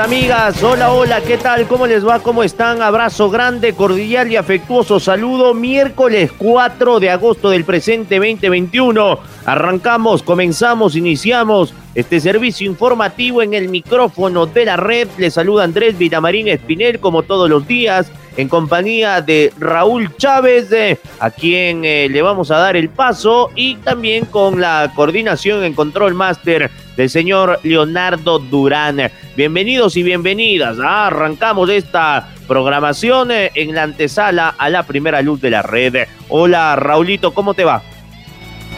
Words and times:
Amigas, 0.00 0.62
hola, 0.62 0.90
hola, 0.90 1.20
¿qué 1.20 1.36
tal? 1.36 1.68
¿Cómo 1.68 1.86
les 1.86 2.02
va? 2.02 2.20
¿Cómo 2.20 2.42
están? 2.42 2.80
Abrazo 2.80 3.28
grande, 3.28 3.74
cordial 3.74 4.32
y 4.32 4.36
afectuoso 4.36 4.98
saludo. 4.98 5.52
Miércoles 5.52 6.32
4 6.38 6.98
de 6.98 7.10
agosto 7.10 7.50
del 7.50 7.66
presente 7.66 8.14
2021. 8.14 9.18
Arrancamos, 9.44 10.22
comenzamos, 10.22 10.96
iniciamos 10.96 11.74
este 11.94 12.20
servicio 12.20 12.66
informativo 12.66 13.42
en 13.42 13.52
el 13.52 13.68
micrófono 13.68 14.46
de 14.46 14.64
la 14.64 14.78
red. 14.78 15.08
Les 15.18 15.34
saluda 15.34 15.64
Andrés 15.64 15.98
Vitamarín 15.98 16.48
Espinel, 16.48 16.98
como 16.98 17.24
todos 17.24 17.50
los 17.50 17.66
días, 17.66 18.10
en 18.38 18.48
compañía 18.48 19.20
de 19.20 19.52
Raúl 19.58 20.16
Chávez, 20.16 20.72
eh, 20.72 20.98
a 21.20 21.30
quien 21.30 21.84
eh, 21.84 22.08
le 22.08 22.22
vamos 22.22 22.50
a 22.50 22.56
dar 22.56 22.76
el 22.76 22.88
paso, 22.88 23.50
y 23.54 23.74
también 23.76 24.24
con 24.24 24.58
la 24.58 24.90
coordinación 24.94 25.64
en 25.64 25.74
Control 25.74 26.14
Master 26.14 26.70
del 26.96 27.10
señor 27.10 27.60
Leonardo 27.62 28.38
Durán. 28.38 29.10
Bienvenidos 29.36 29.96
y 29.96 30.02
bienvenidas. 30.02 30.78
Ah, 30.82 31.06
arrancamos 31.06 31.70
esta 31.70 32.28
programación 32.46 33.30
eh, 33.30 33.50
en 33.54 33.74
la 33.74 33.84
antesala 33.84 34.54
a 34.58 34.68
la 34.68 34.82
primera 34.82 35.22
luz 35.22 35.40
de 35.40 35.50
la 35.50 35.62
red. 35.62 36.06
Hola, 36.28 36.76
Raulito, 36.76 37.32
¿cómo 37.32 37.54
te 37.54 37.64
va? 37.64 37.82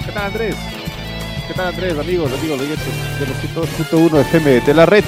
¿Qué 0.07 0.13
tal, 0.13 0.27
Andrés? 0.27 0.57
¿Qué 1.49 1.55
tal, 1.55 1.69
Andrés, 1.69 1.99
amigos, 1.99 2.33
amigos 2.33 2.61
de 2.61 2.69
los 2.69 3.91
102.1 3.91 4.21
FM 4.21 4.61
de 4.61 4.75
la 4.75 4.87
red? 4.87 5.05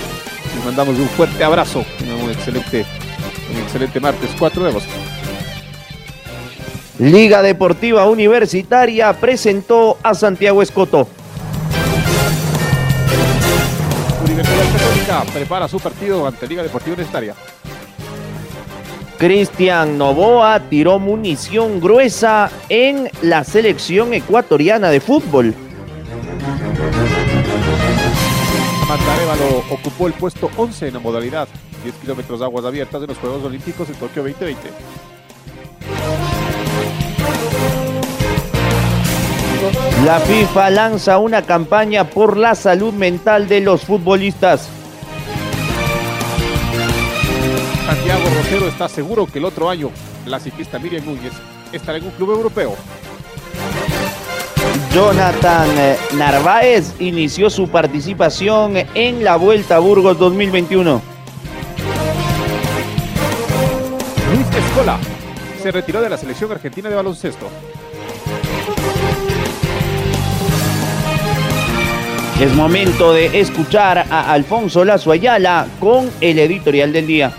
Les 0.55 0.65
mandamos 0.65 0.99
un 0.99 1.09
fuerte 1.09 1.43
abrazo, 1.45 1.85
un 2.23 2.31
excelente, 2.31 2.85
un 3.53 3.63
excelente 3.63 4.01
martes 4.01 4.31
4 4.39 4.63
de 4.65 4.71
agosto. 4.71 4.93
Liga 6.99 7.43
Deportiva 7.43 8.07
Universitaria 8.07 9.13
presentó 9.13 9.99
a 10.03 10.15
Santiago 10.15 10.63
Escoto. 10.63 11.09
Prepara 15.33 15.69
su 15.69 15.81
partido 15.81 16.27
ante 16.27 16.47
Liga 16.47 16.63
Deportiva 16.63 16.95
Universitaria. 16.95 17.35
Cristian 19.19 19.97
Novoa 19.97 20.61
tiró 20.69 20.99
munición 20.99 21.81
gruesa 21.81 22.51
en 22.69 23.09
la 23.23 23.45
selección 23.45 24.13
ecuatoriana 24.13 24.91
de 24.91 25.01
fútbol. 25.01 25.55
Mandarevalo 28.89 29.65
ocupó 29.71 30.07
el 30.07 30.13
puesto 30.13 30.51
11 30.57 30.89
en 30.89 30.95
la 30.95 31.01
modalidad 31.01 31.49
10 31.83 31.95
kilómetros 31.97 32.41
de 32.41 32.45
aguas 32.45 32.65
abiertas 32.65 33.01
de 33.01 33.07
los 33.07 33.19
Juegos 33.19 33.45
Olímpicos 33.45 33.89
en 33.89 33.95
Tokio 33.95 34.23
2020. 34.23 35.16
La 40.05 40.21
FIFA 40.21 40.71
lanza 40.71 41.19
una 41.19 41.43
campaña 41.43 42.05
por 42.05 42.37
la 42.37 42.55
salud 42.55 42.93
mental 42.93 43.49
de 43.49 43.61
los 43.61 43.83
futbolistas. 43.83 44.69
Santiago 47.87 48.23
Rosero 48.37 48.69
está 48.69 48.89
seguro 48.89 49.27
que 49.27 49.39
el 49.39 49.47
otro 49.47 49.71
año 49.71 49.91
la 50.27 50.39
ciclista 50.39 50.79
Miriam 50.79 51.05
Núñez 51.05 51.33
estará 51.73 51.99
en 51.99 52.05
un 52.05 52.11
club 52.11 52.31
europeo. 52.31 52.77
Jonathan 54.93 55.69
eh, 55.79 55.97
Narváez 56.15 56.95
inició 57.01 57.49
su 57.49 57.69
participación 57.69 58.75
en 58.95 59.25
la 59.25 59.37
Vuelta 59.37 59.77
a 59.77 59.79
Burgos 59.79 60.19
2021. 60.19 61.03
Luis 64.35 64.47
Escola 64.65 64.99
se 65.63 65.73
retiró 65.73 66.01
de 66.01 66.11
la 66.11 66.17
selección 66.17 66.53
argentina 66.53 66.89
de 66.89 66.97
baloncesto. 66.97 67.49
Es 72.39 72.55
momento 72.55 73.15
de 73.15 73.41
escuchar 73.41 73.97
a 73.97 74.31
Alfonso 74.31 74.85
Lazo 74.85 75.11
Ayala 75.11 75.67
con 75.81 76.11
el 76.21 76.39
editorial 76.39 76.93
del 76.93 77.07
día. 77.07 77.33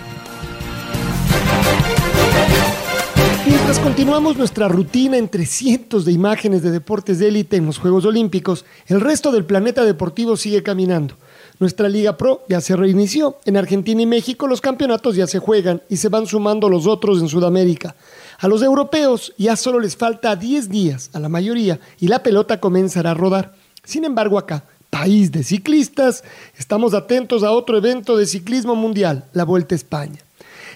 Mientras 3.46 3.78
continuamos 3.78 4.36
nuestra 4.36 4.66
rutina 4.66 5.16
entre 5.16 5.46
cientos 5.46 6.04
de 6.04 6.10
imágenes 6.10 6.64
de 6.64 6.72
deportes 6.72 7.20
de 7.20 7.28
élite 7.28 7.54
en 7.54 7.66
los 7.66 7.78
Juegos 7.78 8.06
Olímpicos, 8.06 8.64
el 8.88 9.00
resto 9.00 9.30
del 9.30 9.44
planeta 9.44 9.84
deportivo 9.84 10.36
sigue 10.36 10.64
caminando. 10.64 11.14
Nuestra 11.60 11.88
Liga 11.88 12.16
Pro 12.16 12.42
ya 12.48 12.60
se 12.60 12.74
reinició. 12.74 13.36
En 13.44 13.56
Argentina 13.56 14.02
y 14.02 14.06
México 14.06 14.48
los 14.48 14.60
campeonatos 14.60 15.14
ya 15.14 15.28
se 15.28 15.38
juegan 15.38 15.80
y 15.88 15.98
se 15.98 16.08
van 16.08 16.26
sumando 16.26 16.68
los 16.68 16.88
otros 16.88 17.20
en 17.20 17.28
Sudamérica. 17.28 17.94
A 18.40 18.48
los 18.48 18.62
europeos 18.62 19.32
ya 19.38 19.54
solo 19.54 19.78
les 19.78 19.96
falta 19.96 20.34
10 20.34 20.68
días, 20.68 21.10
a 21.12 21.20
la 21.20 21.28
mayoría, 21.28 21.78
y 22.00 22.08
la 22.08 22.20
pelota 22.24 22.58
comenzará 22.58 23.12
a 23.12 23.14
rodar. 23.14 23.54
Sin 23.84 24.04
embargo, 24.04 24.38
acá, 24.38 24.64
país 24.98 25.30
de 25.30 25.44
ciclistas, 25.44 26.24
estamos 26.58 26.92
atentos 26.92 27.44
a 27.44 27.52
otro 27.52 27.78
evento 27.78 28.16
de 28.16 28.26
ciclismo 28.26 28.74
mundial, 28.74 29.26
la 29.32 29.44
Vuelta 29.44 29.76
a 29.76 29.76
España. 29.76 30.18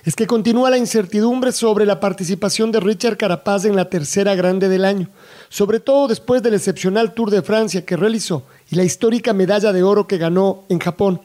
Es 0.05 0.15
que 0.15 0.29
continúa 0.29 0.71
la 0.71 0.79
incertidumbre 0.79 1.51
sobre 1.51 1.87
la 1.87 1.99
participación 1.99 2.71
de 2.71 2.79
Richard 2.79 3.17
Carapaz 3.17 3.65
en 3.65 3.75
la 3.75 3.91
tercera 3.91 4.37
grande 4.37 4.69
del 4.69 4.85
año, 4.85 5.09
sobre 5.49 5.81
todo 5.81 6.07
después 6.07 6.41
del 6.41 6.55
excepcional 6.55 7.15
Tour 7.15 7.33
de 7.33 7.43
Francia 7.43 7.85
que 7.85 7.97
realizó 7.97 8.45
y 8.71 8.77
la 8.77 8.85
histórica 8.85 9.33
medalla 9.33 9.73
de 9.73 9.83
oro 9.83 10.07
que 10.07 10.19
ganó 10.19 10.67
en 10.69 10.79
Japón. 10.79 11.21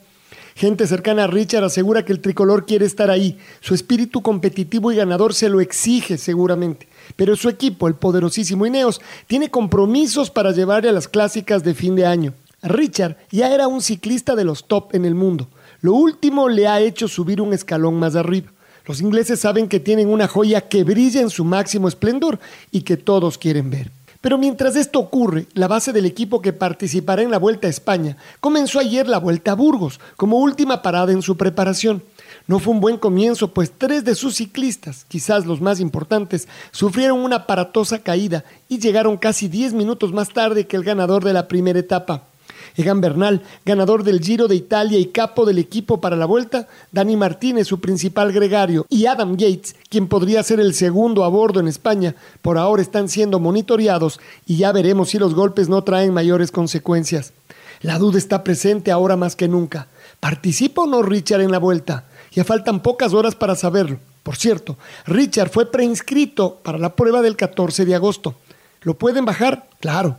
Gente 0.56 0.88
cercana 0.88 1.26
a 1.26 1.28
Richard 1.28 1.66
asegura 1.66 2.04
que 2.04 2.14
el 2.14 2.20
tricolor 2.20 2.66
quiere 2.66 2.88
estar 2.88 3.12
ahí, 3.12 3.38
su 3.60 3.76
espíritu 3.76 4.24
competitivo 4.24 4.92
y 4.92 4.96
ganador 4.96 5.36
se 5.36 5.50
lo 5.50 5.62
exige 5.62 6.18
seguramente, 6.18 6.88
pero 7.16 7.36
su 7.36 7.48
equipo, 7.48 7.88
el 7.88 7.94
poderosísimo 7.94 8.66
Ineos, 8.66 9.02
tiene 9.28 9.52
compromisos 9.52 10.32
para 10.32 10.52
llevarle 10.52 10.90
a 10.90 10.94
las 10.94 11.08
clásicas 11.08 11.64
de 11.64 11.76
fin 11.76 11.96
de 11.96 12.08
año. 12.08 12.34
Richard 12.64 13.18
ya 13.32 13.54
era 13.54 13.68
un 13.68 13.82
ciclista 13.82 14.36
de 14.36 14.44
los 14.44 14.68
top 14.68 14.96
en 14.96 15.06
el 15.06 15.16
mundo. 15.16 15.48
Lo 15.82 15.94
último 15.94 16.50
le 16.50 16.68
ha 16.68 16.80
hecho 16.80 17.08
subir 17.08 17.42
un 17.42 17.54
escalón 17.54 18.00
más 18.00 18.16
arriba. 18.16 18.52
Los 18.86 19.02
ingleses 19.02 19.40
saben 19.40 19.68
que 19.68 19.80
tienen 19.80 20.10
una 20.10 20.28
joya 20.28 20.62
que 20.62 20.84
brilla 20.84 21.22
en 21.22 21.30
su 21.30 21.44
máximo 21.44 21.88
esplendor 21.88 22.40
y 22.72 22.82
que 22.82 22.98
todos 22.98 23.38
quieren 23.38 23.70
ver. 23.70 23.92
Pero 24.22 24.38
mientras 24.38 24.76
esto 24.76 25.00
ocurre, 25.00 25.46
la 25.54 25.68
base 25.68 25.94
del 25.94 26.06
equipo 26.06 26.42
que 26.42 26.54
participará 26.54 27.22
en 27.22 27.30
la 27.30 27.38
Vuelta 27.38 27.68
a 27.68 27.70
España 27.70 28.18
comenzó 28.40 28.80
ayer 28.80 29.08
la 29.08 29.20
Vuelta 29.20 29.52
a 29.52 29.56
Burgos 29.56 30.00
como 30.16 30.40
última 30.40 30.82
parada 30.82 31.12
en 31.12 31.22
su 31.22 31.38
preparación. 31.38 32.02
No 32.48 32.60
fue 32.60 32.74
un 32.74 32.80
buen 32.80 32.98
comienzo, 32.98 33.54
pues 33.54 33.72
tres 33.78 34.04
de 34.06 34.16
sus 34.16 34.36
ciclistas, 34.38 35.06
quizás 35.08 35.46
los 35.46 35.62
más 35.62 35.80
importantes, 35.80 36.48
sufrieron 36.72 37.20
una 37.20 37.38
aparatosa 37.38 38.00
caída 38.00 38.46
y 38.70 38.80
llegaron 38.80 39.18
casi 39.18 39.48
10 39.48 39.74
minutos 39.74 40.14
más 40.14 40.30
tarde 40.30 40.66
que 40.66 40.78
el 40.78 40.84
ganador 40.84 41.24
de 41.24 41.34
la 41.34 41.48
primera 41.48 41.78
etapa. 41.78 42.24
Egan 42.76 43.02
Bernal, 43.02 43.42
ganador 43.66 44.04
del 44.04 44.22
Giro 44.22 44.48
de 44.48 44.56
Italia 44.56 45.00
y 45.00 45.08
capo 45.08 45.46
del 45.46 45.58
equipo 45.58 46.02
para 46.02 46.16
la 46.16 46.26
vuelta, 46.26 46.68
Dani 46.92 47.16
Martínez, 47.16 47.68
su 47.68 47.80
principal 47.80 48.32
gregario, 48.32 48.86
y 48.90 49.06
Adam 49.06 49.38
Yates, 49.38 49.76
quien 49.90 50.08
podría 50.08 50.44
ser 50.44 50.60
el 50.60 50.74
segundo 50.74 51.24
a 51.24 51.28
bordo 51.28 51.60
en 51.60 51.68
España, 51.68 52.16
por 52.42 52.58
ahora 52.58 52.82
están 52.82 53.10
siendo 53.10 53.40
monitoreados 53.40 54.20
y 54.46 54.58
ya 54.58 54.72
veremos 54.72 55.10
si 55.10 55.20
los 55.20 55.34
golpes 55.34 55.70
no 55.70 55.84
traen 55.84 56.14
mayores 56.14 56.52
consecuencias. 56.52 57.34
La 57.82 58.00
duda 58.00 58.18
está 58.18 58.44
presente 58.44 58.92
ahora 58.92 59.16
más 59.18 59.36
que 59.36 59.48
nunca. 59.48 59.88
¿Participa 60.20 60.82
o 60.82 60.88
no 60.88 61.04
Richard 61.04 61.42
en 61.42 61.52
la 61.52 61.60
vuelta? 61.60 62.06
Ya 62.32 62.44
faltan 62.44 62.82
pocas 62.82 63.14
horas 63.14 63.36
para 63.36 63.56
saberlo. 63.56 64.00
Por 64.24 64.36
cierto, 64.36 64.78
Richard 65.06 65.50
fue 65.50 65.72
preinscrito 65.72 66.56
para 66.64 66.78
la 66.78 66.96
prueba 66.96 67.22
del 67.22 67.36
14 67.36 67.86
de 67.86 67.96
agosto. 67.96 68.36
¿Lo 68.82 68.96
pueden 68.96 69.26
bajar? 69.26 69.70
Claro. 69.80 70.18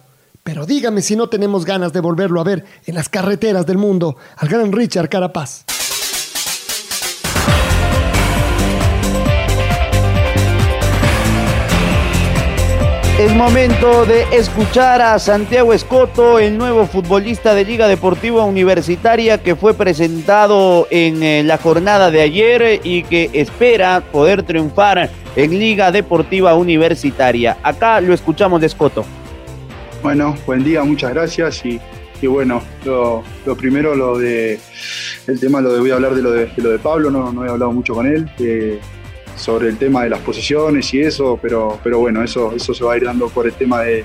Pero 0.49 0.65
dígame 0.65 1.03
si 1.03 1.15
no 1.15 1.29
tenemos 1.29 1.67
ganas 1.67 1.93
de 1.93 2.01
volverlo 2.01 2.41
a 2.41 2.45
ver 2.45 2.65
en 2.87 2.95
las 2.95 3.11
carreteras 3.11 3.67
del 3.67 3.77
mundo, 3.77 4.17
al 4.35 4.49
gran 4.49 4.73
Richard 4.73 5.11
Carapaz. 5.11 5.67
Es 13.19 13.35
momento 13.35 14.07
de 14.07 14.23
escuchar 14.33 15.03
a 15.03 15.19
Santiago 15.19 15.75
Escoto, 15.75 16.39
el 16.39 16.57
nuevo 16.57 16.87
futbolista 16.87 17.55
de 17.55 17.67
Liga 17.67 17.87
Deportiva 17.87 18.47
Universitaria 18.47 19.43
que 19.43 19.55
fue 19.55 19.75
presentado 19.75 20.89
en 20.91 21.23
eh, 21.23 21.43
la 21.45 21.59
jornada 21.59 22.11
de 22.11 22.23
ayer 22.23 22.81
y 22.85 23.03
que 23.03 23.29
espera 23.35 24.03
poder 24.11 24.45
triunfar 24.45 25.11
en 25.37 25.59
Liga 25.59 25.93
Deportiva 25.93 26.55
Universitaria. 26.55 27.59
Acá 27.63 28.01
lo 28.01 28.15
escuchamos 28.15 28.63
de 28.63 28.69
Escoto. 28.69 29.05
Bueno, 30.03 30.37
buen 30.47 30.63
día, 30.63 30.85
muchas 30.85 31.13
gracias 31.13 31.65
y, 31.65 31.81
bueno, 32.27 32.63
lo, 32.85 33.23
primero 33.57 33.95
lo 33.95 34.19
de 34.19 34.59
el 35.27 35.41
tema 35.41 35.61
lo 35.61 35.73
de 35.73 35.81
voy 35.81 35.91
a 35.91 35.95
hablar 35.95 36.15
de 36.15 36.23
lo 36.23 36.33
de, 36.33 36.51
lo 36.57 36.71
de 36.71 36.79
Pablo, 36.79 37.11
no, 37.11 37.33
no 37.33 37.45
he 37.45 37.49
hablado 37.49 37.73
mucho 37.73 37.95
con 37.95 38.07
él. 38.07 38.31
Eh, 38.39 38.81
sobre 39.39 39.69
el 39.69 39.79
tema 39.79 40.03
de 40.03 40.11
las 40.11 40.21
posiciones 40.21 40.93
y 40.93 41.01
eso, 41.01 41.39
pero, 41.41 41.79
pero 41.83 42.01
bueno, 42.01 42.23
eso, 42.23 42.53
eso 42.53 42.75
se 42.75 42.85
va 42.85 42.95
a 42.95 42.97
ir 42.97 43.05
dando 43.05 43.29
por 43.29 43.47
el 43.47 43.53
tema 43.53 43.83
de, 43.83 44.05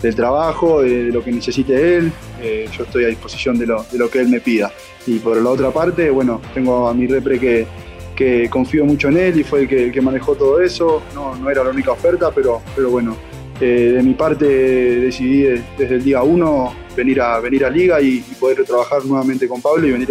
del 0.00 0.14
trabajo, 0.14 0.82
de, 0.82 1.04
lo 1.04 1.22
que 1.22 1.32
necesite 1.32 1.96
él. 1.96 2.12
Eh, 2.40 2.68
yo 2.76 2.84
estoy 2.84 3.04
a 3.04 3.08
disposición 3.08 3.58
de 3.58 3.66
lo, 3.66 3.82
de 3.82 3.98
lo 3.98 4.08
que 4.08 4.20
él 4.20 4.28
me 4.28 4.40
pida. 4.40 4.70
Y 5.06 5.18
por 5.18 5.36
la 5.36 5.50
otra 5.50 5.70
parte, 5.70 6.10
bueno, 6.10 6.40
tengo 6.54 6.88
a 6.88 6.94
mi 6.94 7.06
repre 7.06 7.38
que, 7.38 7.66
que 8.14 8.48
confío 8.48 8.84
mucho 8.84 9.08
en 9.08 9.16
él 9.16 9.40
y 9.40 9.44
fue 9.44 9.62
el 9.62 9.68
que, 9.68 9.84
el 9.84 9.92
que 9.92 10.00
manejó 10.00 10.36
todo 10.36 10.60
eso. 10.60 11.02
No, 11.14 11.34
no 11.34 11.50
era 11.50 11.64
la 11.64 11.70
única 11.70 11.90
oferta, 11.90 12.30
pero, 12.30 12.62
pero 12.76 12.90
bueno, 12.90 13.16
eh, 13.60 13.92
de 13.96 14.02
mi 14.02 14.14
parte 14.14 14.44
decidí 14.46 15.42
desde 15.76 15.96
el 15.96 16.04
día 16.04 16.22
uno 16.22 16.74
venir 16.96 17.20
a, 17.20 17.40
venir 17.40 17.64
a 17.64 17.70
Liga 17.70 18.00
y, 18.00 18.20
poder 18.38 18.64
trabajar 18.64 19.04
nuevamente 19.04 19.48
con 19.48 19.60
Pablo 19.60 19.86
y 19.86 19.92
venir 19.92 20.08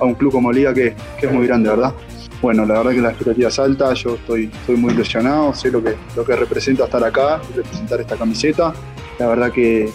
a 0.00 0.04
un 0.04 0.14
club 0.14 0.32
como 0.32 0.52
Liga 0.52 0.74
que, 0.74 0.94
que 1.18 1.26
es 1.26 1.32
muy 1.32 1.46
grande, 1.46 1.70
¿verdad? 1.70 1.94
bueno, 2.42 2.64
la 2.64 2.78
verdad 2.78 2.92
que 2.92 3.00
la 3.00 3.08
expectativa 3.10 3.48
es 3.48 3.58
alta, 3.58 3.92
yo 3.94 4.14
estoy, 4.14 4.50
estoy 4.52 4.76
muy 4.76 4.94
ilusionado, 4.94 5.54
sé 5.54 5.70
lo 5.70 5.82
que, 5.82 5.94
lo 6.16 6.24
que 6.24 6.36
representa 6.36 6.84
estar 6.84 7.04
acá, 7.04 7.40
representar 7.54 8.00
esta 8.00 8.16
camiseta. 8.16 8.72
La 9.18 9.28
verdad 9.28 9.52
que, 9.52 9.90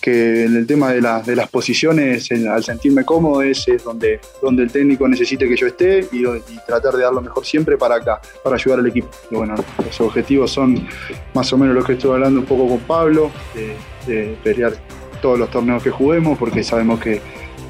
que 0.00 0.44
en 0.44 0.56
el 0.56 0.66
tema 0.66 0.92
de, 0.92 1.00
de 1.00 1.36
las 1.36 1.48
posiciones, 1.48 2.30
al 2.30 2.62
sentirme 2.62 3.04
cómodo, 3.04 3.42
es, 3.42 3.66
donde, 3.84 4.20
donde 4.42 4.62
el 4.62 4.70
técnico 4.70 5.08
necesite 5.08 5.48
que 5.48 5.56
yo 5.56 5.66
esté 5.66 6.06
y, 6.12 6.24
tratar 6.66 6.94
de 6.94 7.02
dar 7.02 7.12
lo 7.12 7.20
mejor 7.20 7.44
siempre 7.44 7.76
para 7.76 7.96
acá, 7.96 8.20
para 8.42 8.56
ayudar 8.56 8.80
al 8.80 8.86
equipo. 8.86 9.08
Y 9.30 9.36
bueno, 9.36 9.54
los 9.78 10.00
objetivos 10.00 10.50
son 10.50 10.86
más 11.34 11.52
o 11.52 11.58
menos 11.58 11.74
lo 11.74 11.84
que 11.84 11.94
estuve 11.94 12.14
hablando 12.14 12.40
un 12.40 12.46
poco 12.46 12.68
con 12.68 12.80
Pablo, 12.80 13.30
de, 13.54 13.76
de 14.06 14.36
pelear 14.42 14.74
todos 15.20 15.38
los 15.38 15.50
torneos 15.50 15.82
que 15.82 15.90
juguemos, 15.90 16.38
porque 16.38 16.62
sabemos 16.62 17.00
que, 17.00 17.20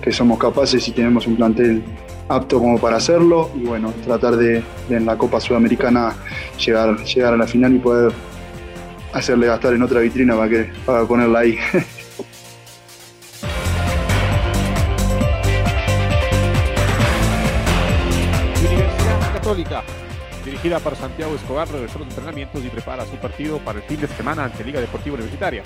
que 0.02 0.12
somos 0.12 0.38
capaces 0.38 0.86
y 0.88 0.92
tenemos 0.92 1.26
un 1.26 1.36
plantel 1.36 1.82
apto 2.28 2.58
como 2.58 2.78
para 2.78 2.96
hacerlo 2.96 3.50
y 3.54 3.64
bueno, 3.64 3.92
tratar 4.04 4.36
de, 4.36 4.62
en 4.90 5.06
la 5.06 5.16
Copa 5.16 5.40
Sudamericana 5.40 6.14
llegar, 6.64 6.96
llegar 7.04 7.34
a 7.34 7.36
la 7.36 7.46
final 7.46 7.74
y 7.74 7.78
poder 7.78 8.12
hacerle 9.12 9.46
gastar 9.46 9.74
en 9.74 9.82
otra 9.82 10.00
vitrina 10.00 10.36
para, 10.36 10.48
que, 10.48 10.70
para 10.84 11.04
ponerla 11.04 11.40
ahí. 11.40 11.58
dirigida 20.66 20.80
por 20.80 20.96
Santiago 20.96 21.36
Escobar, 21.36 21.68
regresó 21.70 22.00
los 22.00 22.08
entrenamientos 22.08 22.64
y 22.64 22.68
prepara 22.68 23.06
su 23.06 23.16
partido 23.18 23.58
para 23.58 23.78
el 23.78 23.84
fin 23.84 24.00
de 24.00 24.08
semana 24.08 24.44
ante 24.44 24.64
Liga 24.64 24.80
Deportiva 24.80 25.14
Universitaria. 25.14 25.62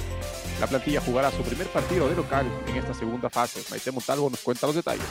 La 0.61 0.67
plantilla 0.67 1.01
jugará 1.01 1.31
su 1.31 1.43
primer 1.43 1.69
partido 1.69 2.07
de 2.07 2.17
local 2.17 2.47
en 2.67 2.77
esta 2.77 2.93
segunda 2.93 3.31
fase. 3.31 3.63
Maite 3.71 3.93
Montalvo 3.93 4.29
nos 4.29 4.41
cuenta 4.41 4.67
los 4.67 4.77
detalles. 4.77 5.07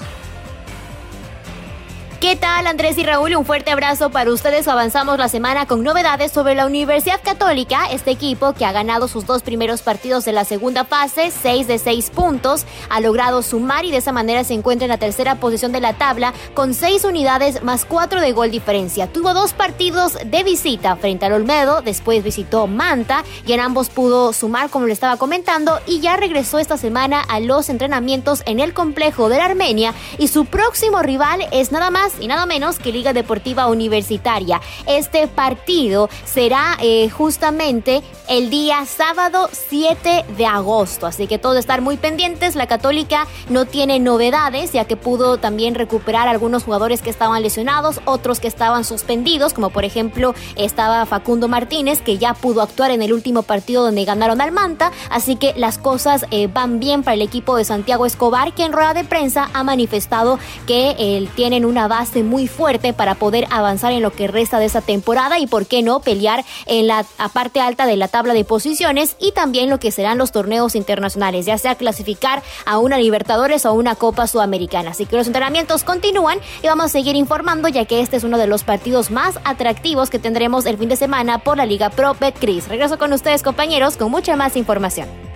¿Qué 2.20 2.36
tal 2.36 2.68
Andrés 2.68 2.98
y 2.98 3.04
Raúl? 3.04 3.34
Un 3.38 3.46
fuerte 3.46 3.72
abrazo 3.72 4.10
para 4.10 4.30
ustedes. 4.30 4.68
Avanzamos 4.68 5.18
la 5.18 5.30
semana 5.30 5.66
con 5.66 5.84
novedades 5.84 6.34
sobre 6.34 6.54
la 6.54 6.66
Universidad 6.66 7.22
Católica, 7.24 7.86
este 7.90 8.12
equipo 8.12 8.52
que 8.52 8.66
ha 8.66 8.74
ganado 8.74 9.08
sus 9.08 9.26
dos 9.26 9.42
primeros 9.42 9.82
partidos 9.84 10.26
de 10.26 10.34
la 10.34 10.44
segunda 10.44 10.84
fase, 10.84 11.32
seis 11.32 11.66
de 11.68 11.78
seis 11.78 12.10
puntos, 12.10 12.66
ha 12.90 13.00
logrado 13.00 13.42
sumar 13.42 13.86
y 13.86 13.92
de 13.92 13.98
esa 13.98 14.12
manera 14.12 14.44
se 14.44 14.54
encuentra 14.54 14.84
en 14.84 14.90
la 14.90 14.98
tercera 14.98 15.36
posición 15.36 15.72
de 15.72 15.80
la 15.80 15.94
tabla 15.94 16.34
con 16.56 16.74
seis 16.74 17.06
unidades 17.06 17.64
más 17.64 17.86
cuatro 17.86 18.20
de 18.20 18.34
gol 18.34 18.52
diferencia. 18.52 19.08
Tuvo 19.08 19.34
dos 19.34 19.54
partidos 19.54 20.18
de 20.26 20.44
visita 20.44 20.98
frente 20.98 21.26
al 21.26 21.32
Olmedo, 21.32 21.82
después 21.82 22.22
visitó 22.22 22.68
Manta 22.68 23.24
y 23.46 23.54
en 23.54 23.62
ambos 23.62 23.88
pudo 23.88 24.34
sumar 24.34 24.70
como 24.70 24.88
le 24.88 24.94
estaba 24.94 25.16
comentando 25.16 25.80
y 25.88 26.02
ya 26.02 26.18
regresó 26.18 26.60
esta 26.60 26.76
semana 26.76 27.22
a 27.22 27.40
los 27.40 27.70
entrenamientos 27.70 28.44
en 28.46 28.60
el 28.60 28.74
complejo 28.74 29.30
de 29.30 29.38
la 29.38 29.46
Armenia 29.46 29.94
y 30.18 30.28
su 30.28 30.44
próximo 30.44 31.02
rival 31.02 31.48
es 31.54 31.72
nada 31.72 31.90
más 31.90 32.09
y 32.20 32.28
nada 32.28 32.46
menos 32.46 32.80
que 32.80 32.92
Liga 32.92 33.14
Deportiva 33.14 33.68
Universitaria. 33.68 34.60
Este 34.88 35.28
partido 35.28 36.10
será 36.26 36.78
eh, 36.82 37.10
justamente 37.10 38.02
el 38.28 38.50
día 38.50 38.86
sábado 38.86 39.50
7 39.52 40.26
de 40.38 40.46
agosto, 40.46 41.06
así 41.06 41.28
que 41.28 41.38
todos 41.38 41.60
estar 41.60 41.82
muy 41.82 41.98
pendientes. 41.98 42.56
La 42.56 42.68
Católica 42.68 43.28
no 43.50 43.66
tiene 43.66 44.00
novedades, 44.00 44.72
ya 44.72 44.86
que 44.86 44.96
pudo 44.96 45.38
también 45.38 45.76
recuperar 45.76 46.28
algunos 46.28 46.64
jugadores 46.64 47.02
que 47.02 47.10
estaban 47.10 47.42
lesionados, 47.44 48.02
otros 48.06 48.40
que 48.40 48.48
estaban 48.48 48.84
suspendidos, 48.84 49.54
como 49.54 49.70
por 49.70 49.86
ejemplo 49.86 50.34
estaba 50.56 51.06
Facundo 51.06 51.48
Martínez, 51.48 52.02
que 52.02 52.18
ya 52.18 52.34
pudo 52.34 52.62
actuar 52.62 52.92
en 52.92 53.02
el 53.02 53.14
último 53.14 53.44
partido 53.44 53.84
donde 53.84 54.06
ganaron 54.06 54.42
al 54.42 54.52
Manta, 54.52 54.92
así 55.10 55.36
que 55.36 55.54
las 55.56 55.78
cosas 55.78 56.26
eh, 56.32 56.48
van 56.48 56.80
bien 56.80 57.04
para 57.04 57.16
el 57.16 57.22
equipo 57.22 57.56
de 57.56 57.66
Santiago 57.66 58.06
Escobar, 58.06 58.54
que 58.54 58.64
en 58.64 58.74
rueda 58.74 58.94
de 58.94 59.04
prensa 59.04 59.50
ha 59.54 59.64
manifestado 59.64 60.40
que 60.66 60.96
eh, 60.98 61.28
tienen 61.36 61.66
una 61.66 61.88
base 61.88 61.99
muy 62.24 62.48
fuerte 62.48 62.94
para 62.94 63.16
poder 63.16 63.46
avanzar 63.50 63.92
en 63.92 64.02
lo 64.02 64.12
que 64.12 64.28
resta 64.28 64.58
de 64.58 64.66
esa 64.66 64.82
temporada 64.82 65.38
y 65.38 65.48
por 65.48 65.66
qué 65.66 65.82
no 65.82 66.00
pelear 66.00 66.46
en 66.66 66.88
la 66.88 67.06
parte 67.34 67.60
alta 67.60 67.86
de 67.86 67.98
la 67.98 68.08
tabla 68.08 68.34
de 68.34 68.46
posiciones 68.46 69.18
y 69.20 69.34
también 69.34 69.70
lo 69.70 69.80
que 69.80 69.92
serán 69.92 70.18
los 70.18 70.32
torneos 70.32 70.76
internacionales, 70.76 71.46
ya 71.46 71.58
sea 71.58 71.76
clasificar 71.76 72.42
a 72.66 72.80
una 72.80 72.98
Libertadores 72.98 73.66
o 73.66 73.70
a 73.70 73.74
una 73.74 73.96
Copa 73.96 74.28
Sudamericana. 74.28 74.92
Así 74.92 75.06
que 75.06 75.18
los 75.18 75.28
entrenamientos 75.28 75.84
continúan 75.84 76.40
y 76.64 76.68
vamos 76.68 76.86
a 76.86 76.90
seguir 76.90 77.16
informando 77.16 77.68
ya 77.68 77.86
que 77.86 78.00
este 78.00 78.18
es 78.18 78.24
uno 78.24 78.38
de 78.38 78.48
los 78.48 78.64
partidos 78.64 79.12
más 79.12 79.40
atractivos 79.44 80.10
que 80.10 80.20
tendremos 80.20 80.66
el 80.66 80.78
fin 80.78 80.90
de 80.90 80.96
semana 80.96 81.40
por 81.40 81.58
la 81.58 81.66
Liga 81.66 81.90
Pro 81.90 82.16
Betcris. 82.20 82.68
Regreso 82.68 82.98
con 82.98 83.14
ustedes 83.14 83.44
compañeros 83.44 83.98
con 83.98 84.10
mucha 84.10 84.36
más 84.36 84.56
información. 84.56 85.29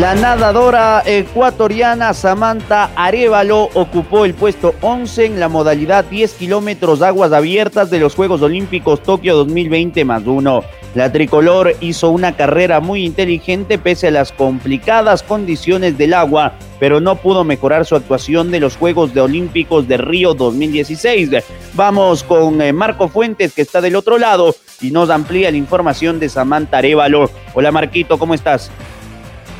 La 0.00 0.14
nadadora 0.14 1.02
ecuatoriana 1.04 2.14
Samantha 2.14 2.90
Arevalo 2.96 3.68
ocupó 3.74 4.24
el 4.24 4.32
puesto 4.32 4.74
11 4.80 5.26
en 5.26 5.38
la 5.38 5.50
modalidad 5.50 6.06
10 6.06 6.32
kilómetros 6.32 7.02
aguas 7.02 7.30
abiertas 7.32 7.90
de 7.90 7.98
los 7.98 8.14
Juegos 8.14 8.40
Olímpicos 8.40 9.02
Tokio 9.02 9.36
2020 9.36 10.06
más 10.06 10.22
uno. 10.24 10.62
La 10.94 11.12
tricolor 11.12 11.76
hizo 11.80 12.08
una 12.08 12.36
carrera 12.36 12.80
muy 12.80 13.04
inteligente 13.04 13.76
pese 13.76 14.08
a 14.08 14.12
las 14.12 14.32
complicadas 14.32 15.22
condiciones 15.22 15.98
del 15.98 16.14
agua, 16.14 16.54
pero 16.80 17.00
no 17.00 17.16
pudo 17.16 17.44
mejorar 17.44 17.84
su 17.84 17.94
actuación 17.94 18.50
de 18.50 18.60
los 18.60 18.78
Juegos 18.78 19.12
de 19.12 19.20
Olímpicos 19.20 19.86
de 19.88 19.98
Río 19.98 20.32
2016. 20.32 21.30
Vamos 21.74 22.24
con 22.24 22.62
eh, 22.62 22.72
Marco 22.72 23.08
Fuentes 23.08 23.52
que 23.52 23.60
está 23.60 23.82
del 23.82 23.96
otro 23.96 24.16
lado 24.16 24.56
y 24.80 24.90
nos 24.90 25.10
amplía 25.10 25.50
la 25.50 25.58
información 25.58 26.18
de 26.18 26.30
Samantha 26.30 26.78
Arevalo. 26.78 27.30
Hola 27.52 27.70
Marquito, 27.70 28.18
¿cómo 28.18 28.32
estás? 28.32 28.70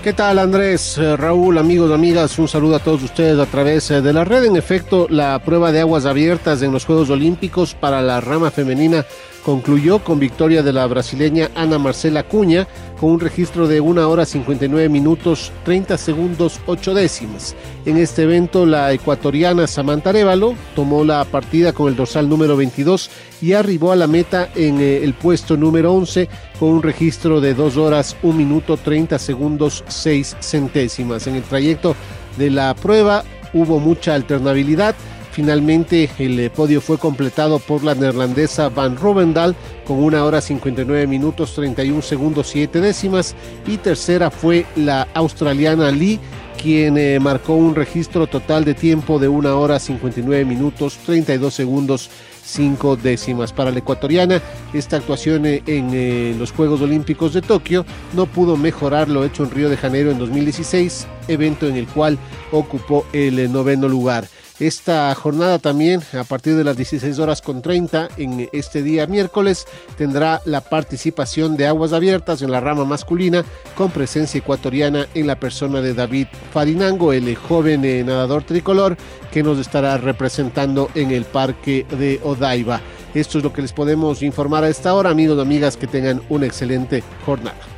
¿Qué 0.02 0.12
tal 0.12 0.40
Andrés, 0.40 0.99
eh, 0.99 1.16
Raúl, 1.16 1.59
amigos, 1.59 1.92
amigas? 1.92 2.37
Un 2.40 2.49
saludo 2.49 2.75
a 2.75 2.80
todos 2.80 3.04
ustedes 3.04 3.38
a 3.38 3.47
través 3.47 3.88
eh, 3.92 4.02
de 4.02 4.12
la 4.12 4.25
red. 4.25 4.42
En 4.42 4.56
efecto, 4.56 5.06
la 5.09 5.38
prueba 5.38 5.71
de 5.71 5.78
aguas 5.78 6.06
abiertas 6.06 6.61
en 6.62 6.73
los 6.73 6.85
Juegos 6.85 7.09
Olímpicos 7.09 7.75
para 7.75 8.02
la 8.02 8.21
rama 8.21 8.50
femenina 8.50 9.06
concluyó 9.44 9.99
con 9.99 10.18
victoria 10.18 10.62
de 10.62 10.72
la 10.72 10.87
brasileña 10.87 11.50
Ana 11.54 11.78
Marcela 11.78 12.22
Cuña 12.22 12.66
con 13.00 13.11
un 13.11 13.20
registro 13.20 13.66
de 13.66 13.80
1 13.80 14.08
hora 14.08 14.25
59 14.25 14.88
minutos 14.88 15.52
30 15.64 15.99
segundos 15.99 16.61
8 16.66 16.94
décimas. 16.94 17.56
En 17.84 17.96
este 17.96 18.22
evento 18.22 18.64
la 18.64 18.92
ecuatoriana 18.92 19.66
Samantha 19.66 20.11
Arevalo 20.11 20.54
tomó 20.76 21.04
la 21.04 21.25
partida 21.25 21.72
con 21.72 21.88
el 21.88 21.96
dorsal 21.96 22.28
número 22.28 22.56
22 22.56 23.11
y 23.40 23.54
arribó 23.54 23.92
a 23.92 23.96
la 23.96 24.06
meta 24.06 24.49
en 24.54 24.80
eh, 24.80 25.02
el 25.02 25.14
puesto 25.14 25.56
número 25.56 25.92
11 25.92 26.28
con 26.61 26.70
un 26.70 26.82
registro 26.82 27.40
de 27.40 27.54
2 27.54 27.76
horas 27.76 28.16
1 28.22 28.32
minuto 28.34 28.76
30 28.76 29.18
segundos 29.18 29.84
6 29.88 30.37
centésimas. 30.40 31.26
En 31.26 31.34
el 31.34 31.42
trayecto 31.42 31.96
de 32.38 32.50
la 32.50 32.75
prueba 32.75 33.25
hubo 33.52 33.80
mucha 33.80 34.14
alternabilidad 34.14 34.94
Finalmente 35.33 36.11
el 36.19 36.39
eh, 36.39 36.51
podio 36.51 36.83
fue 36.83 36.99
completado 36.99 37.59
por 37.59 37.83
la 37.83 37.95
neerlandesa 37.95 38.69
Van 38.69 38.99
Rovendal 38.99 39.57
con 39.87 40.03
una 40.03 40.27
hora 40.27 40.43
59 40.43 41.07
minutos 41.07 41.55
31 41.55 42.03
segundos 42.03 42.49
7 42.49 42.83
décimas 42.83 43.35
y 43.67 43.79
tercera 43.79 44.31
fue 44.31 44.67
la 44.77 45.09
australiana 45.15 45.91
Lee 45.91 46.21
quien 46.62 46.99
eh, 46.99 47.19
marcó 47.19 47.55
un 47.55 47.75
registro 47.75 48.27
total 48.27 48.67
de 48.67 48.75
tiempo 48.75 49.19
de 49.19 49.27
una 49.27 49.55
hora 49.57 49.79
59 49.81 50.45
minutos 50.45 50.99
32 51.07 51.53
segundos 51.53 52.11
5 52.45 52.97
décimas. 52.97 53.53
Para 53.53 53.71
la 53.71 53.79
ecuatoriana, 53.79 54.41
esta 54.75 54.99
actuación 54.99 55.47
eh, 55.47 55.62
en 55.67 56.39
los 56.39 56.53
Juegos 56.53 56.83
Olímpicos 56.83 57.33
de 57.33 57.41
Tokio 57.41 57.87
no 58.12 58.27
pudo 58.27 58.57
mejorar 58.57 59.09
lo 59.09 59.25
hecho 59.25 59.45
en 59.45 59.51
Río 59.51 59.71
de 59.71 59.77
Janeiro 59.77 60.11
en 60.11 60.19
2016, 60.19 61.07
evento 61.27 61.67
en 61.67 61.77
el 61.77 61.87
cual 61.87 62.19
ocupó 62.53 63.07
el 63.12 63.51
noveno 63.51 63.89
lugar. 63.89 64.29
Esta 64.62 65.12
jornada 65.16 65.59
también, 65.59 66.02
a 66.16 66.23
partir 66.23 66.54
de 66.54 66.62
las 66.62 66.76
16 66.76 67.19
horas 67.19 67.42
con 67.42 67.62
30, 67.62 68.11
en 68.16 68.49
este 68.52 68.85
día 68.85 69.09
miércoles, 69.09 69.66
tendrá 69.99 70.40
la 70.45 70.61
participación 70.61 71.57
de 71.57 71.66
Aguas 71.66 71.92
Abiertas 71.92 72.42
en 72.42 72.52
la 72.52 72.61
rama 72.61 72.85
masculina, 72.85 73.45
con 73.75 73.90
presencia 73.90 74.38
ecuatoriana 74.38 75.09
en 75.14 75.26
la 75.26 75.35
persona 75.35 75.81
de 75.81 75.95
David 75.95 76.28
Farinango, 76.52 77.12
el 77.12 77.35
joven 77.35 77.85
eh, 77.85 78.04
nadador 78.04 78.45
tricolor, 78.45 78.97
que 79.33 79.42
nos 79.42 79.59
estará 79.59 79.99
representando 79.99 80.90
en 80.95 81.11
el 81.11 81.25
parque 81.25 81.85
de 81.99 82.21
Odaiba. 82.23 82.81
Esto 83.14 83.38
es 83.38 83.45
lo 83.45 83.52
que 83.52 83.62
les 83.62 83.73
podemos 83.73 84.23
informar 84.23 84.62
a 84.62 84.69
esta 84.69 84.95
hora, 84.95 85.11
amigos 85.11 85.38
y 85.38 85.40
amigas, 85.40 85.76
que 85.76 85.88
tengan 85.88 86.23
una 86.28 86.47
excelente 86.47 87.02
jornada. 87.26 87.72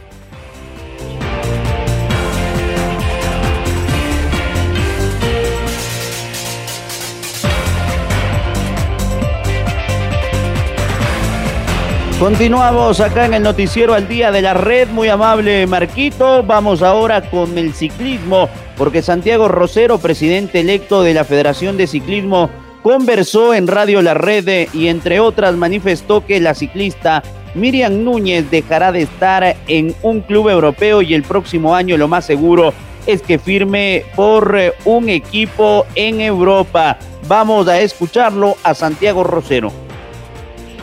Continuamos 12.24 13.00
acá 13.00 13.26
en 13.26 13.34
el 13.34 13.42
noticiero 13.42 13.92
al 13.92 14.08
día 14.08 14.32
de 14.32 14.40
la 14.40 14.54
red, 14.54 14.88
muy 14.88 15.10
amable 15.10 15.66
Marquito. 15.66 16.42
Vamos 16.42 16.80
ahora 16.80 17.28
con 17.28 17.58
el 17.58 17.74
ciclismo, 17.74 18.48
porque 18.78 19.02
Santiago 19.02 19.46
Rosero, 19.46 19.98
presidente 19.98 20.60
electo 20.60 21.02
de 21.02 21.12
la 21.12 21.24
Federación 21.24 21.76
de 21.76 21.86
Ciclismo, 21.86 22.48
conversó 22.82 23.52
en 23.52 23.66
Radio 23.66 24.00
La 24.00 24.14
Red 24.14 24.68
y 24.72 24.88
entre 24.88 25.20
otras 25.20 25.54
manifestó 25.54 26.24
que 26.24 26.40
la 26.40 26.54
ciclista 26.54 27.22
Miriam 27.54 28.02
Núñez 28.02 28.50
dejará 28.50 28.90
de 28.90 29.02
estar 29.02 29.56
en 29.68 29.94
un 30.00 30.22
club 30.22 30.48
europeo 30.48 31.02
y 31.02 31.12
el 31.12 31.24
próximo 31.24 31.74
año 31.76 31.98
lo 31.98 32.08
más 32.08 32.24
seguro 32.24 32.72
es 33.06 33.20
que 33.20 33.38
firme 33.38 34.06
por 34.16 34.58
eh, 34.58 34.72
un 34.86 35.10
equipo 35.10 35.84
en 35.94 36.22
Europa. 36.22 36.96
Vamos 37.28 37.68
a 37.68 37.82
escucharlo 37.82 38.56
a 38.62 38.72
Santiago 38.72 39.24
Rosero. 39.24 39.83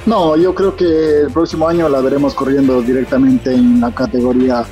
No, 0.06 0.36
yo 0.36 0.56
creo 0.56 0.76
que 0.76 1.22
el 1.22 1.32
próximo 1.32 1.68
año 1.68 1.88
la 1.88 2.02
veremos 2.02 2.34
corriendo 2.34 2.82
directamente 2.82 3.54
en 3.54 3.80
la 3.80 3.92
categoría 3.92 4.66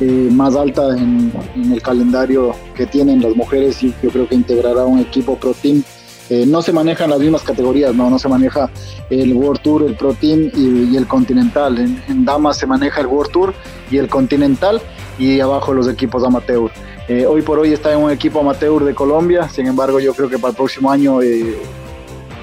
eh, 0.00 0.28
más 0.32 0.56
alta 0.56 0.96
en, 0.96 1.30
el 1.54 1.82
calendario 1.82 2.54
que 2.74 2.86
tienen 2.86 3.20
las 3.20 3.36
mujeres 3.36 3.82
y 3.82 3.94
yo 4.02 4.08
creo 4.10 4.26
que 4.26 4.34
integrará 4.34 4.86
un 4.86 4.98
equipo 4.98 5.36
Pro 5.36 5.52
Team. 5.52 5.82
Eh, 6.30 6.46
no 6.46 6.62
se 6.62 6.72
manejan 6.72 7.10
las 7.10 7.18
mismas 7.18 7.42
categorías, 7.42 7.94
no, 7.94 8.08
no 8.08 8.18
se 8.18 8.28
maneja 8.28 8.70
el 9.10 9.34
World 9.34 9.60
Tour, 9.60 9.82
el 9.82 9.96
Pro 9.96 10.14
Team 10.14 10.50
y, 10.54 10.96
el 10.96 11.06
Continental. 11.06 11.76
En, 11.78 12.24
damas 12.24 12.56
se 12.56 12.66
maneja 12.66 13.02
el 13.02 13.08
World 13.08 13.32
Tour 13.32 13.54
y 13.90 13.98
el 13.98 14.08
Continental 14.08 14.80
y 15.18 15.40
abajo 15.40 15.74
los 15.74 15.88
equipos 15.88 16.24
amateur. 16.24 16.70
Eh, 17.08 17.26
hoy 17.26 17.42
por 17.42 17.58
hoy 17.58 17.74
está 17.74 17.92
en 17.92 17.98
un 17.98 18.10
equipo 18.10 18.40
amateur 18.40 18.82
de 18.84 18.94
Colombia, 18.94 19.46
sin 19.50 19.66
embargo 19.66 20.00
yo 20.00 20.14
creo 20.14 20.30
que 20.30 20.38
para 20.38 20.52
el 20.52 20.56
próximo 20.56 20.90
año 20.90 21.20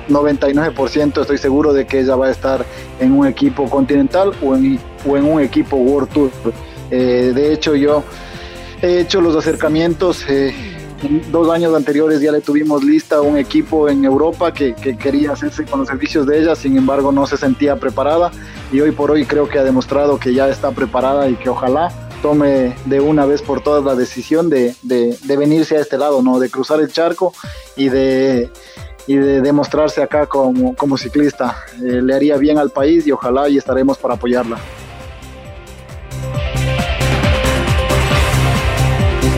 99% 0.10 1.22
estoy 1.22 1.38
seguro 1.38 1.74
de 1.74 1.86
que 1.86 2.00
ella 2.00 2.16
va 2.16 2.28
a 2.28 2.32
estar 2.32 2.66
en 3.00 3.12
un 3.14 3.28
equipo 3.28 3.70
continental 3.70 4.32
o 4.42 4.56
en, 4.56 4.80
un 5.06 5.42
equipo 5.42 5.78
World 5.78 6.10
Tour. 6.10 6.32
Eh, 6.92 7.32
de 7.36 7.54
hecho, 7.54 7.76
yo 7.76 8.04
he 8.82 9.00
hecho 9.00 9.22
los 9.22 9.36
acercamientos. 9.36 10.26
Eh, 10.28 10.54
dos 11.32 11.50
años 11.52 11.76
anteriores 11.76 12.22
ya 12.22 12.32
le 12.32 12.42
tuvimos 12.42 12.84
lista 12.84 13.22
un 13.22 13.38
equipo 13.38 13.88
en 13.88 14.04
Europa 14.04 14.52
que, 14.52 14.74
que, 14.74 14.98
quería 14.98 15.34
hacerse 15.34 15.64
con 15.64 15.80
los 15.80 15.88
servicios 15.88 16.26
de 16.26 16.40
ella, 16.40 16.56
sin 16.56 16.76
embargo 16.76 17.12
no 17.12 17.28
se 17.28 17.38
sentía 17.38 17.76
preparada 17.76 18.32
y 18.72 18.80
hoy 18.82 18.92
por 18.92 19.12
hoy 19.12 19.26
creo 19.26 19.48
que 19.48 19.60
ha 19.60 19.64
demostrado 19.64 20.20
que 20.20 20.34
ya 20.34 20.50
está 20.50 20.72
preparada 20.72 21.30
y 21.30 21.36
que 21.36 21.50
ojalá 21.50 21.92
tome 22.22 22.76
de 22.86 23.00
una 23.00 23.26
vez 23.26 23.42
por 23.42 23.62
todas 23.62 23.84
la 23.84 23.96
decisión 23.96 24.50
de, 24.50 24.76
de, 24.82 25.18
de 25.24 25.38
venirse 25.38 25.78
a 25.78 25.82
este 25.82 25.98
lado, 25.98 26.22
¿no? 26.22 26.40
de 26.40 26.50
cruzar 26.50 26.80
el 26.80 26.92
charco 26.92 27.34
y 27.76 27.90
de 27.90 28.50
y 29.08 29.16
de 29.16 29.42
demostrarse 29.42 30.04
acá 30.04 30.28
como, 30.28 30.98
ciclista. 30.98 31.56
Eh, 31.78 32.02
le 32.02 32.14
haría 32.14 32.38
bien 32.38 32.58
al 32.58 32.70
país 32.70 33.08
y 33.08 33.12
ojalá 33.12 33.50
y 33.50 33.58
estaremos 33.58 33.98
para 33.98 34.16
apoyarla. 34.16 34.58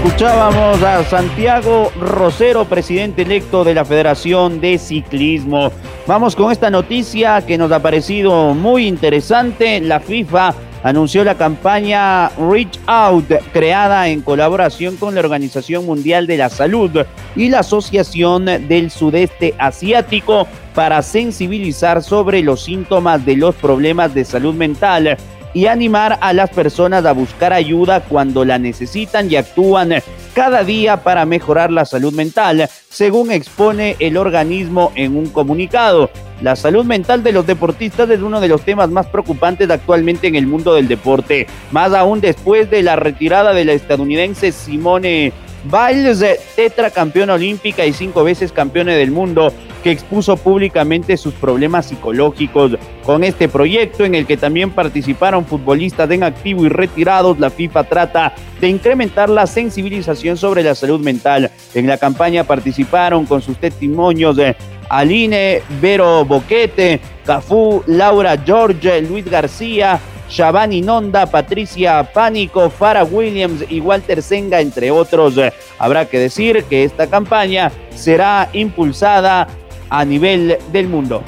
Escuchábamos 0.03 0.81
a 0.81 1.03
Santiago 1.03 1.91
Rosero, 1.99 2.65
presidente 2.65 3.21
electo 3.21 3.63
de 3.63 3.75
la 3.75 3.85
Federación 3.85 4.59
de 4.59 4.77
Ciclismo. 4.77 5.71
Vamos 6.07 6.35
con 6.35 6.51
esta 6.51 6.69
noticia 6.69 7.45
que 7.45 7.57
nos 7.57 7.71
ha 7.71 7.79
parecido 7.79 8.53
muy 8.53 8.87
interesante. 8.87 9.79
La 9.81 9.99
FIFA 9.99 10.55
anunció 10.83 11.23
la 11.23 11.35
campaña 11.35 12.29
Reach 12.29 12.79
Out, 12.85 13.31
creada 13.51 14.07
en 14.07 14.21
colaboración 14.21 14.97
con 14.97 15.15
la 15.15 15.21
Organización 15.21 15.85
Mundial 15.85 16.27
de 16.27 16.37
la 16.37 16.49
Salud 16.49 16.91
y 17.35 17.49
la 17.49 17.59
Asociación 17.59 18.45
del 18.45 18.91
Sudeste 18.91 19.53
Asiático 19.57 20.47
para 20.73 21.01
sensibilizar 21.01 22.03
sobre 22.03 22.41
los 22.41 22.63
síntomas 22.63 23.25
de 23.25 23.35
los 23.35 23.55
problemas 23.55 24.13
de 24.13 24.25
salud 24.25 24.53
mental 24.53 25.17
y 25.53 25.65
animar 25.65 26.17
a 26.21 26.33
las 26.33 26.49
personas 26.49 27.05
a 27.05 27.11
buscar 27.11 27.53
ayuda 27.53 28.01
cuando 28.01 28.45
la 28.45 28.59
necesitan 28.59 29.31
y 29.31 29.35
actúan 29.35 29.93
cada 30.33 30.63
día 30.63 30.97
para 30.97 31.25
mejorar 31.25 31.71
la 31.71 31.85
salud 31.85 32.13
mental, 32.13 32.69
según 32.89 33.31
expone 33.31 33.95
el 33.99 34.17
organismo 34.17 34.91
en 34.95 35.15
un 35.15 35.27
comunicado. 35.29 36.09
La 36.41 36.55
salud 36.55 36.85
mental 36.85 37.21
de 37.21 37.33
los 37.33 37.45
deportistas 37.45 38.09
es 38.09 38.21
uno 38.21 38.39
de 38.39 38.47
los 38.47 38.61
temas 38.61 38.89
más 38.89 39.07
preocupantes 39.07 39.69
actualmente 39.69 40.27
en 40.27 40.35
el 40.35 40.47
mundo 40.47 40.73
del 40.73 40.87
deporte, 40.87 41.47
más 41.71 41.93
aún 41.93 42.21
después 42.21 42.69
de 42.69 42.81
la 42.81 42.95
retirada 42.95 43.53
de 43.53 43.65
la 43.65 43.73
estadounidense 43.73 44.51
Simone 44.51 45.33
Biles, 45.63 46.23
tetracampeona 46.55 47.33
olímpica 47.33 47.85
y 47.85 47.93
cinco 47.93 48.23
veces 48.23 48.51
campeona 48.51 48.93
del 48.93 49.11
mundo, 49.11 49.53
que 49.83 49.91
expuso 49.91 50.37
públicamente 50.37 51.17
sus 51.17 51.33
problemas 51.33 51.87
psicológicos. 51.87 52.77
Con 53.03 53.23
este 53.23 53.47
proyecto, 53.49 54.05
en 54.05 54.15
el 54.15 54.25
que 54.25 54.37
también 54.37 54.71
participaron 54.71 55.45
futbolistas 55.45 56.09
en 56.11 56.23
activo 56.23 56.65
y 56.65 56.69
retirados, 56.69 57.39
la 57.39 57.49
FIFA 57.49 57.83
trata 57.85 58.33
de 58.59 58.67
incrementar 58.69 59.29
la 59.29 59.47
sensibilización 59.47 60.37
sobre 60.37 60.63
la 60.63 60.75
salud 60.75 60.99
mental. 60.99 61.51
En 61.73 61.87
la 61.87 61.97
campaña 61.97 62.43
participaron 62.43 63.25
con 63.25 63.41
sus 63.41 63.57
testimonios 63.57 64.35
de 64.35 64.55
Aline, 64.89 65.61
Vero 65.81 66.25
Boquete, 66.25 66.99
Cafú, 67.25 67.83
Laura 67.85 68.37
George, 68.43 69.01
Luis 69.01 69.25
García, 69.25 69.99
Shabani 70.29 70.81
Nonda, 70.81 71.25
Patricia 71.25 72.03
Pánico, 72.13 72.69
Farah 72.69 73.03
Williams 73.03 73.63
y 73.69 73.79
Walter 73.79 74.21
Senga, 74.21 74.61
entre 74.61 74.91
otros. 74.91 75.35
Habrá 75.77 76.05
que 76.05 76.19
decir 76.19 76.63
que 76.65 76.83
esta 76.83 77.07
campaña 77.07 77.71
será 77.95 78.49
impulsada 78.53 79.47
a 79.89 80.05
nivel 80.05 80.57
del 80.71 80.87
mundo. 80.87 81.23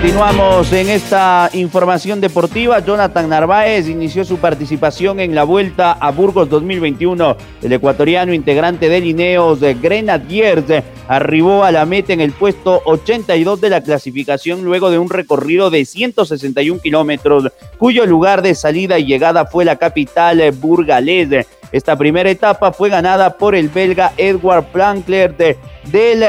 Continuamos 0.00 0.72
en 0.72 0.88
esta 0.88 1.50
información 1.52 2.22
deportiva. 2.22 2.78
Jonathan 2.78 3.28
Narváez 3.28 3.86
inició 3.86 4.24
su 4.24 4.38
participación 4.38 5.20
en 5.20 5.34
la 5.34 5.44
Vuelta 5.44 5.92
a 5.92 6.10
Burgos 6.10 6.48
2021. 6.48 7.36
El 7.60 7.72
ecuatoriano 7.74 8.32
integrante 8.32 8.88
de 8.88 8.98
Lineos 8.98 9.60
de 9.60 9.74
Grenadiers 9.74 10.82
arribó 11.06 11.64
a 11.64 11.70
la 11.70 11.84
meta 11.84 12.14
en 12.14 12.22
el 12.22 12.32
puesto 12.32 12.80
82 12.86 13.60
de 13.60 13.68
la 13.68 13.82
clasificación 13.82 14.64
luego 14.64 14.90
de 14.90 14.98
un 14.98 15.10
recorrido 15.10 15.68
de 15.68 15.84
161 15.84 16.80
kilómetros, 16.80 17.52
cuyo 17.76 18.06
lugar 18.06 18.40
de 18.40 18.54
salida 18.54 18.98
y 18.98 19.04
llegada 19.04 19.44
fue 19.44 19.66
la 19.66 19.76
capital 19.76 20.50
burgalés. 20.52 21.46
Esta 21.72 21.94
primera 21.98 22.30
etapa 22.30 22.72
fue 22.72 22.88
ganada 22.88 23.36
por 23.36 23.54
el 23.54 23.68
belga 23.68 24.14
Edward 24.16 24.64
Plankler 24.72 25.36
de, 25.36 25.58
del 25.92 26.24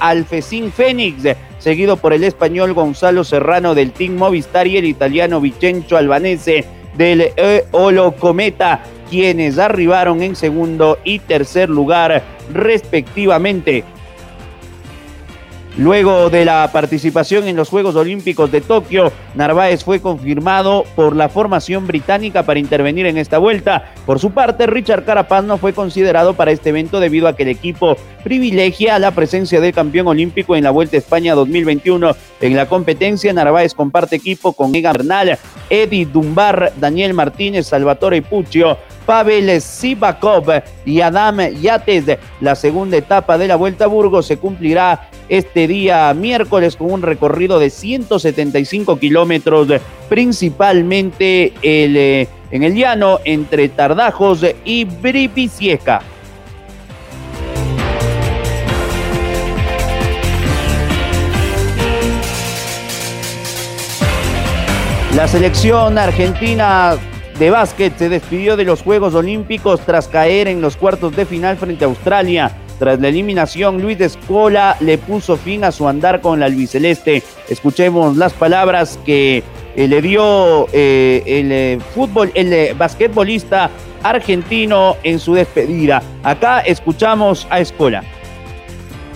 Alfecín 0.00 0.72
Fénix 0.72 1.22
seguido 1.62 1.96
por 1.96 2.12
el 2.12 2.24
español 2.24 2.72
Gonzalo 2.72 3.22
Serrano 3.22 3.76
del 3.76 3.92
Team 3.92 4.16
Movistar 4.16 4.66
y 4.66 4.78
el 4.78 4.84
italiano 4.84 5.40
Vicenzo 5.40 5.96
Albanese 5.96 6.64
del 6.96 7.30
Olo 7.70 8.16
Cometa, 8.16 8.82
quienes 9.08 9.60
arribaron 9.60 10.22
en 10.22 10.34
segundo 10.34 10.98
y 11.04 11.20
tercer 11.20 11.70
lugar 11.70 12.24
respectivamente. 12.52 13.84
Luego 15.78 16.28
de 16.28 16.44
la 16.44 16.68
participación 16.70 17.48
en 17.48 17.56
los 17.56 17.70
Juegos 17.70 17.96
Olímpicos 17.96 18.52
de 18.52 18.60
Tokio, 18.60 19.10
Narváez 19.34 19.82
fue 19.82 20.00
confirmado 20.00 20.84
por 20.94 21.16
la 21.16 21.30
formación 21.30 21.86
británica 21.86 22.42
para 22.42 22.60
intervenir 22.60 23.06
en 23.06 23.16
esta 23.16 23.38
vuelta. 23.38 23.90
Por 24.04 24.18
su 24.18 24.32
parte, 24.32 24.66
Richard 24.66 25.06
Carapaz 25.06 25.44
no 25.44 25.56
fue 25.56 25.72
considerado 25.72 26.34
para 26.34 26.50
este 26.50 26.68
evento 26.68 27.00
debido 27.00 27.26
a 27.26 27.34
que 27.34 27.44
el 27.44 27.48
equipo 27.48 27.96
privilegia 28.22 28.98
la 28.98 29.12
presencia 29.12 29.62
del 29.62 29.72
campeón 29.72 30.08
olímpico 30.08 30.54
en 30.56 30.64
la 30.64 30.70
Vuelta 30.70 30.96
a 30.96 30.98
España 30.98 31.34
2021. 31.34 32.16
En 32.42 32.54
la 32.54 32.66
competencia, 32.66 33.32
Narváez 33.32 33.72
comparte 33.72 34.16
equipo 34.16 34.52
con 34.52 34.74
Egan 34.74 34.92
Bernal, 34.92 35.38
Eddie 35.70 36.04
Dumbar, 36.04 36.74
Daniel 36.76 37.14
Martínez, 37.14 37.68
Salvatore 37.68 38.20
Puccio, 38.20 38.76
Pavel 39.06 39.60
Sivakov 39.60 40.62
y 40.84 41.00
Adam 41.00 41.40
Yates. 41.60 42.18
La 42.40 42.54
segunda 42.54 42.96
etapa 42.96 43.38
de 43.38 43.48
la 43.48 43.56
Vuelta 43.56 43.84
a 43.84 43.88
Burgos 43.88 44.26
se 44.26 44.36
cumplirá 44.36 45.08
este 45.32 45.66
día 45.66 46.12
miércoles 46.12 46.76
con 46.76 46.92
un 46.92 47.00
recorrido 47.00 47.58
de 47.58 47.70
175 47.70 48.98
kilómetros, 48.98 49.66
principalmente 50.10 51.54
eh, 51.62 52.28
en 52.50 52.62
el 52.62 52.74
llano 52.74 53.18
entre 53.24 53.70
Tardajos 53.70 54.44
y 54.66 54.84
Bripicieca. 54.84 56.02
La 65.16 65.26
selección 65.28 65.96
argentina 65.96 66.98
de 67.38 67.48
básquet 67.48 67.96
se 67.96 68.10
despidió 68.10 68.58
de 68.58 68.64
los 68.64 68.82
Juegos 68.82 69.14
Olímpicos 69.14 69.80
tras 69.80 70.08
caer 70.08 70.46
en 70.48 70.60
los 70.60 70.76
cuartos 70.76 71.16
de 71.16 71.24
final 71.24 71.56
frente 71.56 71.86
a 71.86 71.88
Australia. 71.88 72.52
Tras 72.82 72.98
la 72.98 73.10
eliminación, 73.10 73.80
Luis 73.80 74.00
Escola 74.00 74.76
le 74.80 74.98
puso 74.98 75.36
fin 75.36 75.62
a 75.62 75.70
su 75.70 75.86
andar 75.86 76.20
con 76.20 76.40
la 76.40 76.46
albiceleste. 76.46 77.22
Escuchemos 77.48 78.16
las 78.16 78.32
palabras 78.32 78.98
que 79.06 79.44
eh, 79.76 79.86
le 79.86 80.02
dio 80.02 80.66
eh, 80.72 81.22
el 81.24 81.52
eh, 81.52 81.78
fútbol, 81.94 82.32
el 82.34 82.74
basquetbolista 82.74 83.70
argentino 84.02 84.96
en 85.04 85.20
su 85.20 85.34
despedida. 85.34 86.02
Acá 86.24 86.58
escuchamos 86.58 87.46
a 87.50 87.60
Escola. 87.60 88.02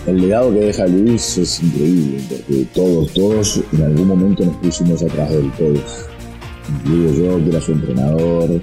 El 0.07 0.21
legado 0.21 0.55
que 0.55 0.61
deja 0.61 0.87
Luis 0.87 1.37
es 1.37 1.61
increíble, 1.61 2.23
porque 2.29 2.67
todos, 2.73 3.13
todos 3.15 3.61
en 3.73 3.83
algún 3.83 4.07
momento 4.07 4.45
nos 4.45 4.57
pusimos 4.59 5.03
atrás 5.03 5.29
de 5.31 5.39
él, 5.39 5.51
todos. 5.59 6.07
Incluido 6.69 7.15
yo, 7.15 7.43
que 7.43 7.51
era 7.51 7.61
su 7.61 7.73
entrenador, 7.73 8.61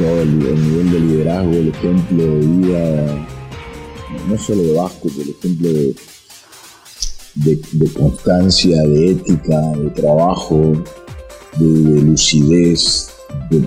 todo 0.00 0.20
el, 0.20 0.36
nivel 0.36 0.90
de 0.90 0.98
liderazgo, 0.98 1.52
el 1.52 1.68
ejemplo 1.68 2.24
de 2.24 2.38
vida, 2.40 3.26
no 4.28 4.38
solo 4.38 4.62
de 4.62 4.72
Vasco, 4.74 5.08
el 5.08 5.30
ejemplo 5.30 5.68
de, 7.34 7.92
constancia, 7.92 8.82
de 8.82 9.12
ética, 9.12 9.60
de 9.76 9.90
trabajo, 9.90 10.72
de, 11.58 12.02
lucidez, 12.02 13.10
de, 13.50 13.60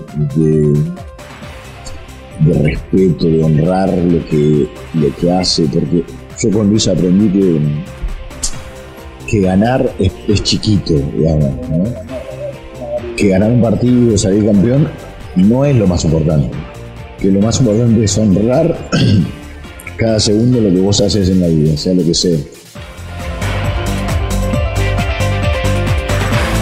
de, 2.40 2.54
respeto, 2.54 3.26
de 3.26 3.42
honrar 3.42 3.90
lo 3.96 4.24
que, 4.26 4.68
lo 4.94 5.16
que 5.16 5.32
hace, 5.32 5.64
porque 5.64 6.04
yo 6.40 6.50
con 6.50 6.68
Luis 6.68 6.88
aprendí 6.88 7.28
que, 7.30 7.60
que 9.30 9.40
ganar 9.40 9.94
es, 9.98 10.42
chiquito, 10.42 10.94
digamos, 11.16 11.50
que 13.16 13.28
ganar 13.28 13.50
un 13.50 13.62
partido, 13.62 14.18
salir 14.18 14.44
campeón, 14.46 14.88
no 15.36 15.64
es 15.64 15.76
lo 15.76 15.86
más 15.86 16.04
importante. 16.04 16.50
Que 17.18 17.30
lo 17.30 17.40
más 17.40 17.60
importante 17.60 18.04
es 18.04 18.18
honrar 18.18 18.76
cada 19.96 20.20
segundo 20.20 20.60
lo 20.60 20.70
que 20.70 20.80
vos 20.80 21.00
haces 21.00 21.28
en 21.28 21.40
la 21.40 21.48
vida, 21.48 21.76
sea 21.76 21.94
lo 21.94 22.04
que 22.04 22.14
sea. 22.14 22.38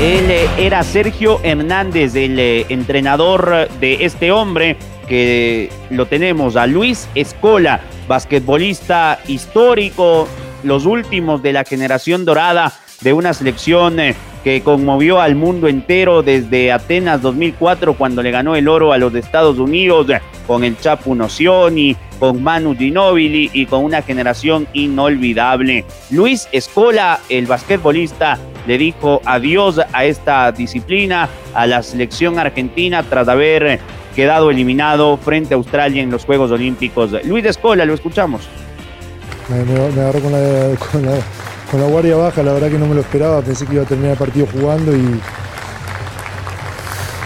Él 0.00 0.30
eh, 0.30 0.48
era 0.58 0.82
Sergio 0.82 1.38
Hernández, 1.44 2.16
el 2.16 2.38
eh, 2.38 2.66
entrenador 2.68 3.68
de 3.80 4.04
este 4.04 4.32
hombre 4.32 4.76
que 5.06 5.70
lo 5.90 6.06
tenemos 6.06 6.56
a 6.56 6.66
Luis 6.66 7.08
Escola, 7.14 7.80
basquetbolista 8.08 9.20
histórico, 9.28 10.26
los 10.64 10.86
últimos 10.86 11.42
de 11.42 11.52
la 11.52 11.64
generación 11.64 12.24
dorada 12.24 12.72
de 13.00 13.12
una 13.12 13.32
selección 13.32 14.00
eh, 14.00 14.16
que 14.42 14.62
conmovió 14.62 15.20
al 15.20 15.36
mundo 15.36 15.68
entero 15.68 16.22
desde 16.22 16.72
Atenas 16.72 17.22
2004 17.22 17.94
cuando 17.94 18.22
le 18.22 18.32
ganó 18.32 18.56
el 18.56 18.66
oro 18.66 18.92
a 18.92 18.98
los 18.98 19.14
Estados 19.14 19.58
Unidos 19.58 20.08
con 20.48 20.64
el 20.64 20.76
Chapu 20.78 21.14
Nocioni, 21.14 21.96
con 22.22 22.40
Manu 22.40 22.76
Ginóbili 22.76 23.50
y 23.52 23.66
con 23.66 23.82
una 23.82 24.00
generación 24.00 24.68
inolvidable. 24.74 25.84
Luis 26.08 26.48
Escola, 26.52 27.18
el 27.28 27.46
basquetbolista, 27.46 28.38
le 28.64 28.78
dijo 28.78 29.20
adiós 29.24 29.80
a 29.92 30.04
esta 30.04 30.52
disciplina, 30.52 31.28
a 31.52 31.66
la 31.66 31.82
selección 31.82 32.38
argentina 32.38 33.02
tras 33.02 33.26
haber 33.26 33.80
quedado 34.14 34.52
eliminado 34.52 35.16
frente 35.16 35.54
a 35.54 35.56
Australia 35.56 36.00
en 36.00 36.12
los 36.12 36.24
Juegos 36.24 36.52
Olímpicos. 36.52 37.10
Luis 37.24 37.44
Escola, 37.44 37.84
lo 37.84 37.94
escuchamos. 37.94 38.42
Me, 39.48 40.00
agarró 40.00 40.20
con 40.20 41.80
la, 41.80 41.86
guardia 41.88 42.14
baja, 42.14 42.40
la 42.44 42.52
verdad 42.52 42.70
que 42.70 42.78
no 42.78 42.86
me 42.86 42.94
lo 42.94 43.00
esperaba, 43.00 43.42
pensé 43.42 43.66
que 43.66 43.74
iba 43.74 43.82
a 43.82 43.86
terminar 43.86 44.12
el 44.12 44.18
partido 44.18 44.46
jugando 44.46 44.96
y, 44.96 45.20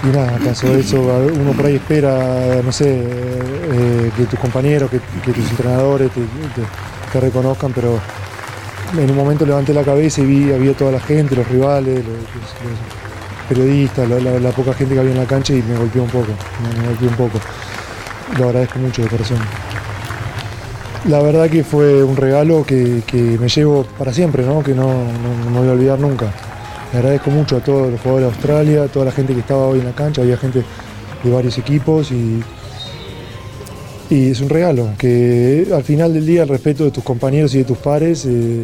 y 0.06 0.16
nada, 0.16 0.38
pasó 0.44 0.74
eso, 0.76 1.00
uno 1.00 1.52
por 1.52 1.66
ahí 1.66 1.76
espera, 1.76 2.60
no 2.62 2.70
sé, 2.70 3.00
eh, 3.00 4.10
que 4.16 4.24
tus 4.24 4.38
compañeros, 4.38 4.90
que, 4.90 5.00
tus 5.32 5.50
entrenadores 5.50 6.10
te, 7.12 7.20
reconozcan, 7.20 7.72
pero 7.72 7.98
en 8.96 9.10
un 9.10 9.16
momento 9.16 9.46
levanté 9.46 9.72
la 9.72 9.82
cabeza 9.82 10.20
y 10.20 10.26
vi, 10.26 10.52
había 10.52 10.74
toda 10.74 10.92
la 10.92 11.00
gente, 11.00 11.34
los 11.34 11.48
rivales, 11.48 12.04
periodistas, 13.48 14.08
la, 14.08 14.50
poca 14.50 14.74
gente 14.74 14.94
que 14.94 15.00
había 15.00 15.12
en 15.12 15.18
la 15.18 15.26
cancha 15.26 15.54
y 15.54 15.62
me 15.62 15.76
golpeó 15.76 16.02
un 16.02 16.10
poco, 16.10 16.28
me, 16.62 16.88
golpeó 16.88 17.08
un 17.08 17.16
poco. 17.16 17.38
Lo 18.38 18.46
agradezco 18.46 18.78
mucho 18.78 19.02
de 19.02 19.08
corazón. 19.08 19.38
La 21.08 21.22
verdad 21.22 21.48
que 21.48 21.64
fue 21.64 22.02
un 22.02 22.16
regalo 22.16 22.64
que, 22.64 23.02
me 23.40 23.48
llevo 23.48 23.84
para 23.98 24.12
siempre, 24.12 24.44
¿no? 24.44 24.62
que 24.62 24.74
no, 24.74 24.86
no, 25.52 25.60
voy 25.60 25.68
a 25.68 25.72
olvidar 25.72 25.98
nunca. 25.98 26.30
Le 26.92 26.98
agradezco 26.98 27.30
mucho 27.30 27.56
a 27.56 27.60
todos 27.60 27.90
los 27.90 28.00
jugadores 28.00 28.28
de 28.28 28.34
Australia, 28.34 28.82
a 28.84 28.88
toda 28.88 29.06
la 29.06 29.12
gente 29.12 29.34
que 29.34 29.40
estaba 29.40 29.66
hoy 29.66 29.80
en 29.80 29.86
la 29.86 29.92
cancha, 29.92 30.22
había 30.22 30.36
gente 30.36 30.62
de 31.22 31.30
varios 31.30 31.58
equipos 31.58 32.12
y, 32.12 32.42
es 34.08 34.40
un 34.40 34.48
regalo, 34.48 34.90
que 34.96 35.66
al 35.74 35.82
final 35.82 36.14
del 36.14 36.24
día 36.24 36.44
el 36.44 36.48
respeto 36.48 36.84
de 36.84 36.92
tus 36.92 37.02
compañeros 37.02 37.54
y 37.56 37.58
de 37.58 37.64
tus 37.64 37.78
pares 37.78 38.24
eh, 38.24 38.62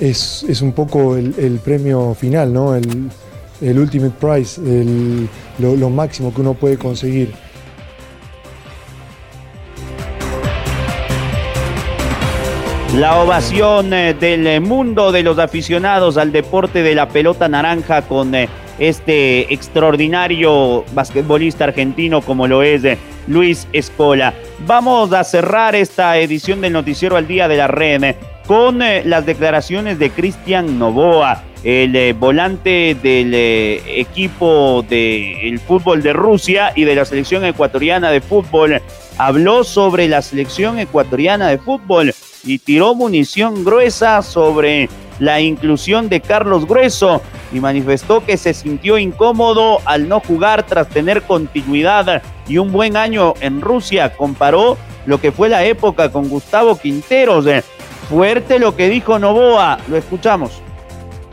es, 0.00 0.62
un 0.62 0.72
poco 0.72 1.16
el, 1.16 1.60
premio 1.64 2.14
final, 2.14 2.52
¿no? 2.52 2.74
El, 2.74 3.78
ultimate 3.78 4.14
price, 4.20 4.60
lo, 5.58 5.90
máximo 5.90 6.34
que 6.34 6.40
uno 6.40 6.54
puede 6.54 6.76
conseguir. 6.76 7.32
La 12.98 13.20
ovación 13.20 13.92
eh, 13.92 14.14
del 14.14 14.60
mundo 14.60 15.10
de 15.10 15.24
los 15.24 15.40
aficionados 15.40 16.16
al 16.16 16.30
deporte 16.30 16.84
de 16.84 16.94
la 16.94 17.08
pelota 17.08 17.48
naranja 17.48 18.02
con 18.02 18.36
eh, 18.36 18.48
este 18.78 19.52
extraordinario 19.52 20.84
basquetbolista 20.94 21.64
argentino 21.64 22.22
como 22.22 22.46
lo 22.46 22.62
es 22.62 22.84
eh, 22.84 22.96
Luis 23.26 23.66
Escola. 23.72 24.32
Vamos 24.64 25.12
a 25.12 25.24
cerrar 25.24 25.74
esta 25.74 26.16
edición 26.18 26.60
del 26.60 26.72
noticiero 26.72 27.16
al 27.16 27.26
día 27.26 27.48
de 27.48 27.56
la 27.56 27.66
red 27.66 28.14
con 28.46 28.78
las 28.78 29.26
declaraciones 29.26 29.98
de 29.98 30.10
Cristian 30.10 30.78
Novoa 30.78 31.42
el 31.64 32.12
volante 32.14 32.94
del 33.02 33.34
equipo 33.34 34.84
del 34.88 35.58
fútbol 35.58 36.02
de 36.02 36.12
Rusia 36.12 36.72
y 36.76 36.84
de 36.84 36.94
la 36.94 37.06
selección 37.06 37.42
ecuatoriana 37.44 38.10
de 38.10 38.20
fútbol, 38.20 38.82
habló 39.16 39.64
sobre 39.64 40.06
la 40.06 40.20
selección 40.20 40.78
ecuatoriana 40.78 41.48
de 41.48 41.56
fútbol 41.56 42.12
y 42.44 42.58
tiró 42.58 42.94
munición 42.94 43.64
gruesa 43.64 44.22
sobre 44.22 44.88
la 45.18 45.40
inclusión 45.40 46.08
de 46.08 46.20
Carlos 46.20 46.66
Grueso 46.66 47.22
y 47.52 47.60
manifestó 47.60 48.24
que 48.24 48.36
se 48.36 48.52
sintió 48.52 48.98
incómodo 48.98 49.78
al 49.84 50.08
no 50.08 50.20
jugar 50.20 50.64
tras 50.66 50.88
tener 50.88 51.22
continuidad 51.22 52.22
y 52.48 52.58
un 52.58 52.72
buen 52.72 52.96
año 52.96 53.34
en 53.40 53.60
Rusia. 53.60 54.16
Comparó 54.16 54.76
lo 55.06 55.20
que 55.20 55.32
fue 55.32 55.48
la 55.48 55.64
época 55.64 56.10
con 56.10 56.28
Gustavo 56.28 56.76
Quinteros. 56.76 57.46
Fuerte 58.08 58.58
lo 58.58 58.74
que 58.76 58.88
dijo 58.88 59.18
Novoa, 59.18 59.78
lo 59.88 59.96
escuchamos 59.96 60.64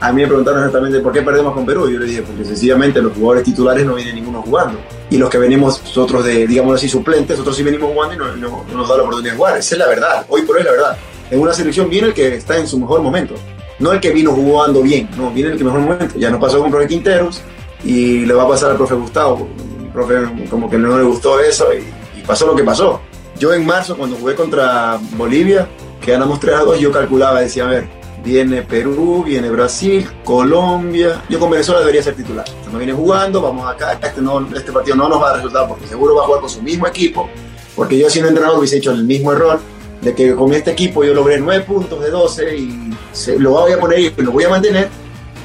a 0.01 0.11
mí 0.11 0.23
me 0.23 0.27
preguntaron 0.27 0.61
exactamente 0.61 0.99
por 0.99 1.13
qué 1.13 1.21
perdemos 1.21 1.53
con 1.53 1.63
Perú. 1.63 1.87
Yo 1.87 1.99
le 1.99 2.07
dije, 2.07 2.23
porque 2.23 2.43
sencillamente 2.43 2.99
los 3.03 3.13
jugadores 3.13 3.43
titulares 3.43 3.85
no 3.85 3.93
vienen 3.93 4.15
ninguno 4.15 4.41
jugando. 4.41 4.79
Y 5.11 5.17
los 5.19 5.29
que 5.29 5.37
venimos 5.37 5.79
nosotros 5.83 6.25
de, 6.25 6.47
digamos 6.47 6.75
así, 6.75 6.89
suplentes, 6.89 7.37
nosotros 7.37 7.55
sí 7.55 7.61
venimos 7.61 7.91
jugando 7.91 8.15
y 8.15 8.39
no, 8.39 8.65
nos 8.73 8.89
da 8.89 8.97
la 8.97 9.03
oportunidad 9.03 9.33
de 9.33 9.37
jugar. 9.37 9.57
Esa 9.57 9.75
es 9.75 9.79
la 9.79 9.87
verdad. 9.87 10.25
Hoy 10.27 10.41
por 10.41 10.55
hoy 10.55 10.61
es 10.61 10.65
la 10.65 10.71
verdad. 10.71 10.97
En 11.29 11.39
una 11.39 11.53
selección 11.53 11.87
viene 11.87 12.07
el 12.07 12.13
que 12.15 12.35
está 12.35 12.57
en 12.57 12.67
su 12.67 12.79
mejor 12.79 13.03
momento. 13.03 13.35
No 13.77 13.91
el 13.91 13.99
que 13.99 14.09
vino 14.09 14.31
jugando 14.31 14.81
bien, 14.81 15.07
no, 15.15 15.29
viene 15.29 15.51
el 15.51 15.57
que 15.59 15.63
mejor 15.63 15.81
momento. 15.81 16.15
Ya 16.17 16.31
nos 16.31 16.41
pasó 16.41 16.57
con 16.57 16.65
el 16.65 16.71
profe 16.71 16.87
Quinteros 16.87 17.41
y 17.83 18.25
le 18.25 18.33
va 18.33 18.43
a 18.43 18.47
pasar 18.47 18.71
al 18.71 18.77
profe 18.77 18.95
Gustavo. 18.95 19.47
El 19.83 19.89
profe 19.89 20.15
como 20.49 20.67
que 20.67 20.79
no 20.79 20.97
le 20.97 21.03
gustó 21.03 21.39
eso 21.39 21.67
y, 21.73 22.19
y 22.19 22.23
pasó 22.23 22.47
lo 22.47 22.55
que 22.55 22.63
pasó. 22.63 23.01
Yo 23.37 23.53
en 23.53 23.67
marzo, 23.67 23.95
cuando 23.95 24.15
jugué 24.15 24.33
contra 24.33 24.99
Bolivia, 25.15 25.67
que 26.01 26.11
ganamos 26.11 26.39
3 26.39 26.55
a 26.55 26.59
2, 26.63 26.79
yo 26.79 26.91
calculaba, 26.91 27.41
decía, 27.41 27.65
a 27.65 27.69
ver, 27.69 28.00
viene 28.23 28.62
Perú, 28.62 29.23
viene 29.25 29.49
Brasil, 29.49 30.07
Colombia. 30.23 31.23
Yo 31.29 31.39
con 31.39 31.49
Venezuela 31.49 31.79
debería 31.79 32.03
ser 32.03 32.15
titular. 32.15 32.45
No 32.71 32.77
viene 32.77 32.93
jugando, 32.93 33.41
vamos 33.41 33.67
acá, 33.67 33.93
este, 34.01 34.21
no, 34.21 34.47
este 34.55 34.71
partido 34.71 34.95
no 34.95 35.10
nos 35.10 35.21
va 35.21 35.27
a 35.27 35.29
dar 35.29 35.36
resultado 35.38 35.67
porque 35.69 35.88
seguro 35.88 36.15
va 36.15 36.23
a 36.23 36.25
jugar 36.25 36.41
con 36.41 36.49
su 36.49 36.62
mismo 36.62 36.88
equipo. 36.88 37.29
Porque 37.75 37.97
yo 37.97 38.10
siendo 38.10 38.29
entrenador 38.29 38.60
hubiese 38.60 38.77
hecho 38.77 38.91
el 38.91 39.03
mismo 39.03 39.31
error 39.31 39.60
de 40.01 40.15
que 40.15 40.36
con 40.36 40.53
este 40.53 40.71
equipo 40.71 41.03
yo 41.03 41.13
logré 41.13 41.39
9 41.39 41.63
puntos 41.63 42.01
de 42.01 42.10
12 42.10 42.57
y 42.57 42.93
lo 43.38 43.51
voy 43.51 43.71
a 43.71 43.79
poner 43.79 43.99
y 43.99 44.13
lo 44.17 44.31
voy 44.31 44.43
a 44.43 44.49
mantener. 44.49 44.89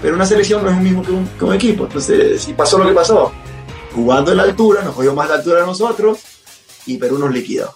Pero 0.02 0.14
una 0.14 0.26
selección 0.26 0.62
no 0.62 0.70
es 0.70 0.76
lo 0.76 0.82
mismo 0.82 1.02
que 1.02 1.12
un, 1.12 1.26
que 1.38 1.44
un 1.44 1.54
equipo. 1.54 1.84
Entonces, 1.84 2.42
si 2.42 2.52
pasó 2.52 2.78
lo 2.78 2.86
que 2.86 2.92
pasó, 2.92 3.32
jugando 3.94 4.30
en 4.30 4.36
la 4.36 4.42
altura, 4.42 4.82
nos 4.82 4.94
cogió 4.94 5.14
más 5.14 5.28
la 5.28 5.36
altura 5.36 5.62
a 5.62 5.66
nosotros 5.66 6.18
y 6.84 6.98
Perú 6.98 7.18
nos 7.18 7.32
liquidó. 7.32 7.74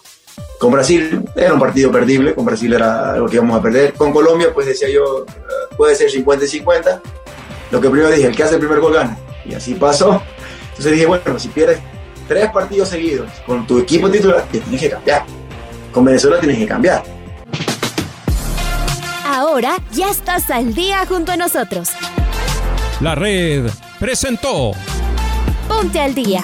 Con 0.61 0.71
Brasil 0.71 1.27
era 1.35 1.55
un 1.55 1.59
partido 1.59 1.91
perdible, 1.91 2.35
con 2.35 2.45
Brasil 2.45 2.71
era 2.71 3.13
algo 3.13 3.27
que 3.27 3.37
íbamos 3.37 3.57
a 3.57 3.63
perder. 3.63 3.93
Con 3.93 4.13
Colombia, 4.13 4.53
pues 4.53 4.67
decía 4.67 4.89
yo, 4.91 5.25
eh, 5.27 5.75
puede 5.75 5.95
ser 5.95 6.11
50 6.11 6.45
y 6.45 6.47
50. 6.47 7.01
Lo 7.71 7.81
que 7.81 7.89
primero 7.89 8.11
dije, 8.11 8.27
el 8.27 8.35
que 8.35 8.43
hace 8.43 8.53
el 8.53 8.59
primer 8.59 8.79
gol 8.79 8.93
gana. 8.93 9.17
Y 9.43 9.55
así 9.55 9.73
pasó. 9.73 10.21
Entonces 10.69 10.91
dije, 10.91 11.07
bueno, 11.07 11.39
si 11.39 11.47
pierdes 11.47 11.79
tres 12.27 12.51
partidos 12.51 12.89
seguidos 12.89 13.27
con 13.47 13.65
tu 13.65 13.79
equipo 13.79 14.07
titular, 14.11 14.43
que 14.51 14.59
tienes 14.59 14.81
que 14.81 14.91
cambiar. 14.91 15.25
Con 15.91 16.05
Venezuela 16.05 16.39
tienes 16.39 16.59
que 16.59 16.67
cambiar. 16.67 17.03
Ahora 19.25 19.77
ya 19.91 20.11
estás 20.11 20.51
al 20.51 20.75
día 20.75 21.07
junto 21.07 21.31
a 21.31 21.37
nosotros. 21.37 21.89
La 22.99 23.15
red 23.15 23.67
presentó 23.99 24.73
Ponte 25.67 25.99
al 25.99 26.13
día. 26.13 26.43